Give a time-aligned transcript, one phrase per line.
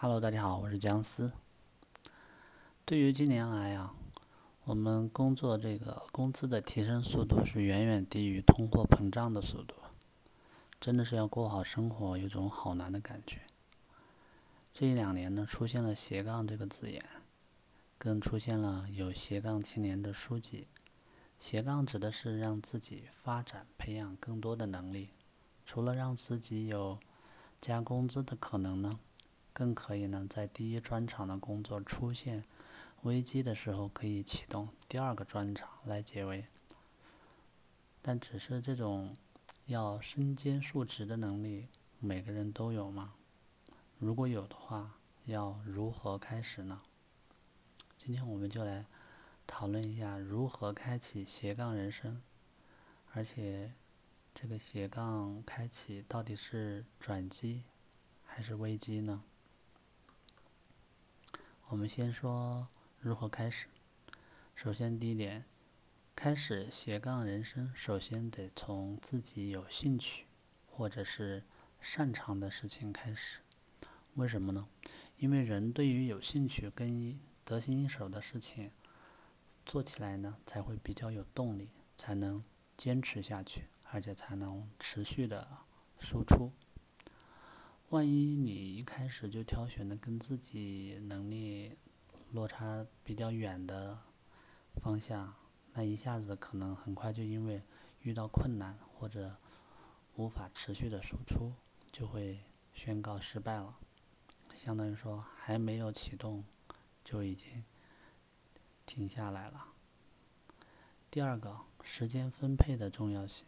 [0.00, 1.32] Hello，大家好，我是姜思。
[2.84, 3.92] 对于近年来呀，
[4.62, 9.74] 我们工作这个工资的提升速度是远远低于通货膨胀的速度，
[10.80, 13.40] 真的是要过好生活，有种好难的感觉。
[14.72, 17.04] 这一两年呢，出现了斜杠这个字眼，
[17.98, 20.68] 更出现了有斜杠青年的书籍。
[21.40, 25.10] 斜杠指的是让自己发展、培养更多的能力，
[25.64, 27.00] 除了让自己有
[27.60, 29.00] 加工资的可能呢，
[29.58, 32.44] 更可以呢在第一专场的工作出现
[33.02, 36.46] 危机的时候，可以启动第二个专场来解围。
[38.00, 39.16] 但只是这种
[39.66, 41.66] 要身兼数职的能力，
[41.98, 43.14] 每个人都有吗？
[43.98, 46.80] 如果有的话，要如何开始呢？
[47.96, 48.86] 今天我们就来。
[49.50, 52.20] 讨论一下如何开启斜杠人生，
[53.14, 53.72] 而且
[54.34, 57.62] 这个斜杠开启到底是转机
[58.26, 59.24] 还是危机呢？
[61.70, 62.66] 我们先说
[62.98, 63.66] 如何开始。
[64.54, 65.44] 首先，第一点，
[66.16, 70.24] 开始斜杠人生，首先得从自己有兴趣
[70.66, 71.44] 或者是
[71.78, 73.40] 擅长的事情开始。
[74.14, 74.66] 为什么呢？
[75.18, 78.70] 因为人对于有兴趣跟得心应手的事情。
[79.66, 82.42] 做起来呢，才会比较有动力，才能
[82.78, 85.46] 坚持下去，而且才能持续的
[85.98, 86.50] 输出。
[87.90, 91.76] 万一你一开始就挑选的跟自己能力
[92.32, 93.98] 落差比较远的
[94.82, 95.34] 方向，
[95.72, 97.62] 那一下子可能很快就因为
[98.02, 99.36] 遇到困难或者
[100.16, 101.52] 无法持续的输出，
[101.90, 102.40] 就会
[102.74, 103.78] 宣告失败了。
[104.54, 106.44] 相当于说，还没有启动，
[107.04, 107.64] 就已经。
[108.84, 109.66] 停下来了。
[111.10, 113.46] 第二个，时间分配的重要性。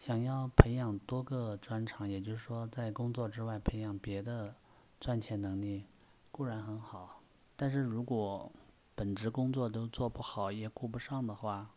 [0.00, 4.56] 想要培养多个专长，也就是说，在工作之外培养别的
[4.98, 5.84] 赚钱能力，
[6.30, 7.20] 固然很好。
[7.54, 8.50] 但是如果
[8.94, 11.74] 本职工作都做不好，也顾不上的话，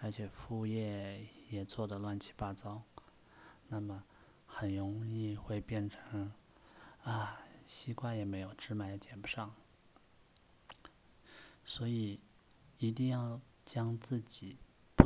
[0.00, 2.82] 而且副业也做得乱七八糟，
[3.68, 4.02] 那么
[4.44, 6.32] 很容易会变成
[7.04, 9.54] 啊，西瓜也没有，芝麻也捡不上。
[11.64, 12.18] 所以，
[12.78, 14.58] 一定要将自己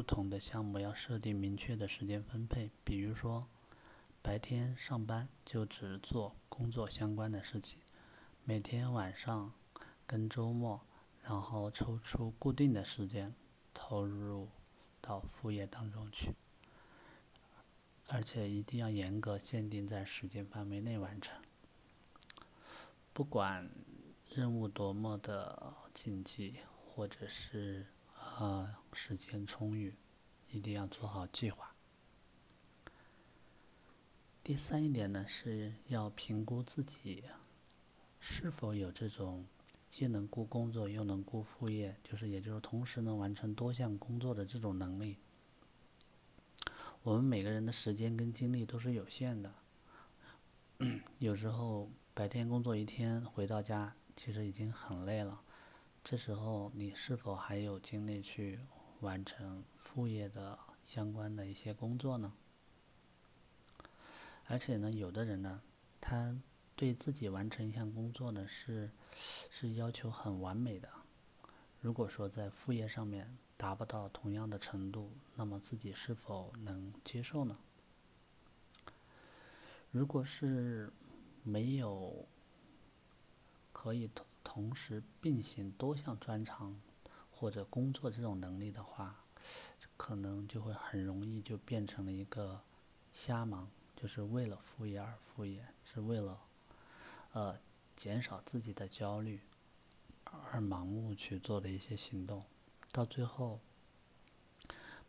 [0.06, 2.70] 不同的项目要设定明确的时间分配。
[2.84, 3.48] 比如说，
[4.22, 7.80] 白天上班就只做工作相关的事情，
[8.44, 9.52] 每天晚上
[10.06, 10.80] 跟周末，
[11.24, 13.34] 然后抽出固定的时间
[13.74, 14.48] 投入
[15.00, 16.36] 到副业当中去，
[18.06, 21.42] 而且一定要严格限定在时间范围内完成，
[23.12, 23.68] 不管。
[24.34, 27.86] 任务多么的紧急，或者是
[28.38, 29.94] 呃时间充裕，
[30.50, 31.74] 一定要做好计划。
[34.42, 37.24] 第三一点呢，是要评估自己
[38.20, 39.46] 是否有这种
[39.88, 45.16] 既能顾工作又能顾副业，就是也就是同时能完成多项工作的这种能力。
[47.02, 49.54] 我们每个人的时间跟精力都是有限的，
[51.18, 53.94] 有时候白天工作一天，回到家。
[54.18, 55.42] 其实已经很累了，
[56.08, 58.60] 这时候你是否还有精力去
[59.00, 62.32] 完成副业的相关的一些工作呢？
[64.46, 65.60] 而且呢，有的人呢，
[66.00, 66.40] 他
[66.76, 68.88] 对自己完成一项工作呢是
[69.50, 70.88] 是要求很完美的。
[71.80, 77.58] 如果说在副业上面达不到同样的程度，那么自己是否能接受呢？
[79.90, 80.88] 如果是
[81.42, 82.28] 没有。
[83.72, 84.08] 可以
[84.46, 86.80] 同时并行多项专长
[87.32, 89.24] 或者工作这种能力的话，
[89.96, 92.62] 可能就会很容易就变成了一个
[93.12, 96.40] 瞎忙，就是为了副业而副业，是为了
[97.32, 97.58] 呃
[97.96, 99.40] 减少自己的焦虑
[100.24, 102.44] 而盲目去做的一些行动，
[102.92, 103.60] 到最后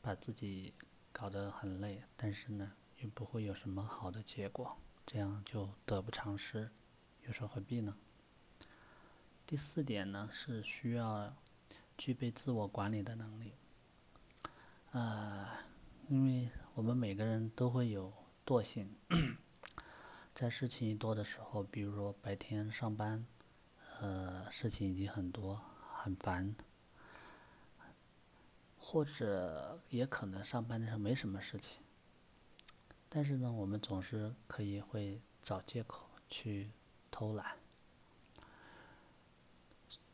[0.02, 0.74] 把自己
[1.12, 6.72] 搞得很累，但是呢又不会有什么好的结果，这样就得不偿失，
[7.22, 7.96] 有时候何必呢？
[9.48, 11.34] 第四点呢，是需要
[11.98, 13.54] 具备自我管理的能力。
[14.92, 15.48] 呃，
[16.10, 18.12] 因为我们每个人都会有
[18.46, 18.94] 惰性，
[20.36, 23.26] 在事情一多的时候，比如说白天上班，
[24.02, 25.62] 呃，事情已经很多，
[25.94, 26.54] 很烦，
[28.78, 31.82] 或者也可能上班的时候没什么事情，
[33.08, 36.70] 但是呢，我们总是可以会找借口去
[37.10, 37.56] 偷懒。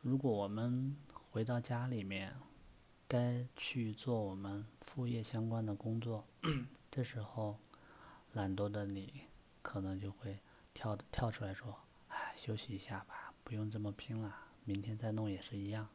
[0.03, 0.97] 如果我们
[1.31, 2.35] 回到家里面，
[3.07, 6.25] 该去做我们副业相关的工作，
[6.91, 7.57] 这时候
[8.33, 9.21] 懒惰的你
[9.61, 10.39] 可能就会
[10.73, 11.79] 跳跳出来说
[12.11, 14.35] ：“哎，休息一下吧，不用这么拼了，
[14.65, 15.87] 明天再弄也是一样。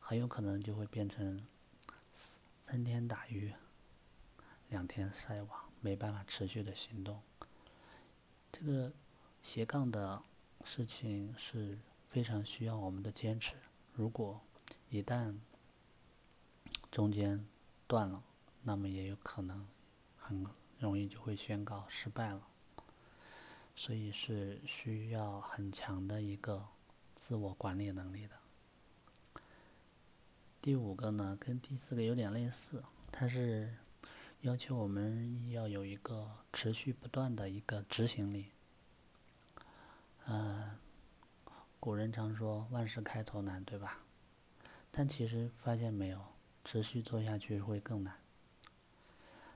[0.00, 1.46] 很有可能就会变成
[2.60, 3.54] 三天打鱼，
[4.68, 7.22] 两天晒网，没办法持续的行动。
[8.50, 8.92] 这个
[9.44, 10.20] 斜杠的
[10.64, 11.78] 事情是
[12.10, 13.54] 非常需要我们的坚持。
[13.94, 14.40] 如果
[14.90, 15.34] 一旦
[16.90, 17.46] 中间
[17.86, 18.22] 断了，
[18.62, 19.66] 那么也有可能
[20.18, 20.44] 很
[20.78, 22.46] 容易就会宣告失败了。
[23.76, 26.66] 所以是需要很强的一个
[27.14, 29.42] 自我管理能力的。
[30.60, 33.74] 第五个呢，跟第四个有点类似，它是
[34.42, 38.50] 要求我们要有一个持续不断的一个执行力。
[40.26, 40.76] 嗯，
[41.80, 44.00] 古人常说万事开头难，对吧？
[44.90, 46.22] 但其实发现没有，
[46.62, 48.18] 持续做下去会更难。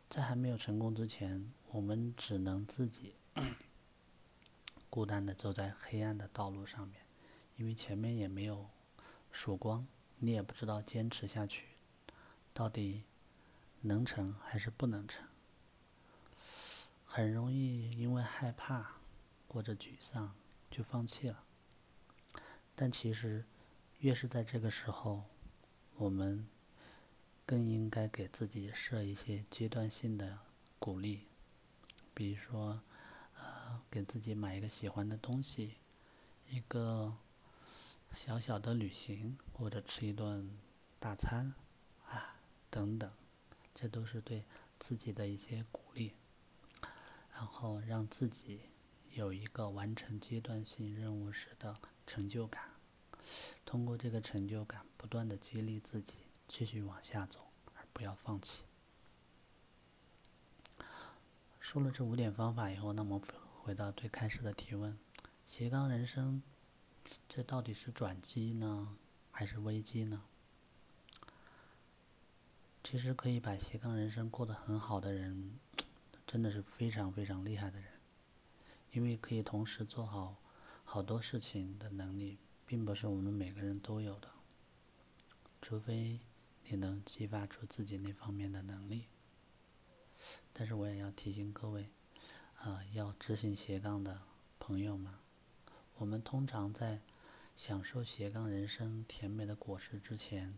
[0.09, 3.15] 在还没有成功之前，我们只能自己
[4.89, 7.03] 孤单的走在黑暗的道路上面，
[7.59, 8.71] 因为前面也没有
[9.31, 9.87] 曙光。
[10.21, 11.67] 你也不知道坚持下去
[12.55, 13.03] 到底
[13.83, 15.27] 能成还是不能成，
[17.05, 18.93] 很容易因为害怕
[19.47, 20.35] 或者沮丧
[20.71, 21.45] 就放弃了。
[22.75, 23.45] 但其实
[23.99, 25.25] 越是在这个时候，
[25.97, 26.47] 我们
[27.47, 30.39] 更应该给自己设一些阶段性的
[30.79, 31.27] 鼓励，
[32.13, 32.81] 比如说，
[33.37, 35.75] 呃，给自己买一个喜欢的东西，
[36.49, 37.17] 一个。
[38.17, 40.57] 小小的旅行，或者吃一顿
[41.01, 41.53] 大餐，
[42.07, 42.37] 啊，
[42.71, 43.11] 等等，
[43.75, 44.45] 这都是对
[44.79, 46.13] 自己的一些鼓励，
[47.33, 48.61] 然后让自己
[49.11, 52.63] 有一个完成阶段性任务时的成就感，
[53.65, 56.17] 通过这个成就感，不断的激励自己
[56.47, 57.41] 继续往下走，
[57.75, 58.65] 而不要放弃。
[61.61, 63.21] 说了这五点方法以后，那么
[63.63, 64.99] 回到最开始的提问：
[65.47, 66.43] 斜杠人生。
[67.29, 68.97] 这到底是转机呢，
[69.31, 70.25] 还是危机呢？
[72.83, 75.59] 其实可以把斜杠人生过得很好的人，
[76.27, 77.91] 真的是非常非常厉害的人，
[78.93, 80.37] 因为可以同时做好
[80.85, 84.29] 好多事情的能力，并不是我们每个人都有的，
[85.61, 86.21] 除非
[86.69, 89.07] 你能激发出自己那方面的能力。
[90.53, 91.91] 但是我也要提醒各位，
[92.59, 94.23] 啊，要执行斜杠的
[94.61, 95.13] 朋友们。
[95.97, 97.01] 我们通常在
[97.57, 100.57] 享受斜杠人生甜美的果实之前，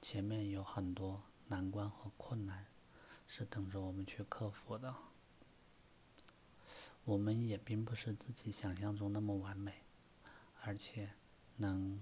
[0.00, 2.66] 前面有很多难关和困难
[3.26, 4.94] 是等着我们去克服的。
[7.04, 9.82] 我们也并不是自己想象中那么完美，
[10.62, 11.10] 而且
[11.56, 12.00] 能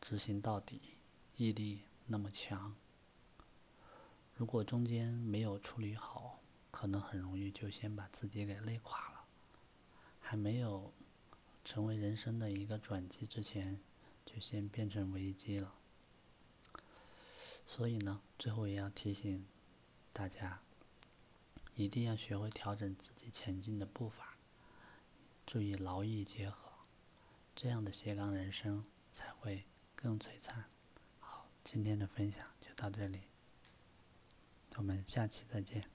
[0.00, 0.96] 执行到底，
[1.36, 2.74] 毅力那么强。
[4.34, 9.24] 如果中间没有处理好，可能很容易就先把自己给累垮了，
[10.20, 10.92] 还没有。
[11.64, 13.78] 成为人生的一个转机之前，
[14.24, 15.74] 就先变成危机了。
[17.66, 19.44] 所以呢，最后也要提醒
[20.14, 20.62] 大家，
[21.78, 24.36] 一定要学会调整自己前进的步伐，
[25.46, 26.72] 注意劳逸结合，
[27.54, 29.64] 这样的斜杠人生才会
[29.94, 30.64] 更璀璨。
[31.20, 33.20] 好，今天的分享就到这里，
[34.74, 35.88] 我们下期再见。